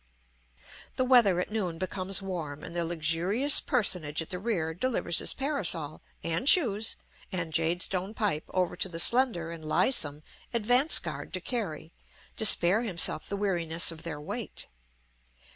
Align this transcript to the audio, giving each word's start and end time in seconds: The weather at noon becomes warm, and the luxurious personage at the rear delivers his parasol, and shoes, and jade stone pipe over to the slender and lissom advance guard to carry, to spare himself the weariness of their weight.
The 0.95 1.05
weather 1.05 1.39
at 1.39 1.51
noon 1.51 1.77
becomes 1.77 2.23
warm, 2.23 2.63
and 2.63 2.75
the 2.75 2.83
luxurious 2.83 3.59
personage 3.61 4.19
at 4.19 4.31
the 4.31 4.39
rear 4.39 4.73
delivers 4.73 5.19
his 5.19 5.31
parasol, 5.35 6.01
and 6.23 6.49
shoes, 6.49 6.95
and 7.31 7.53
jade 7.53 7.83
stone 7.83 8.15
pipe 8.15 8.45
over 8.49 8.75
to 8.75 8.89
the 8.89 8.99
slender 8.99 9.51
and 9.51 9.63
lissom 9.63 10.23
advance 10.55 10.97
guard 10.97 11.31
to 11.33 11.39
carry, 11.39 11.93
to 12.37 12.45
spare 12.47 12.81
himself 12.81 13.29
the 13.29 13.37
weariness 13.37 13.91
of 13.91 14.01
their 14.01 14.19
weight. 14.19 14.65